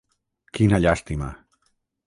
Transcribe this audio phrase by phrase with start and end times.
[0.59, 1.31] Quina llàstima!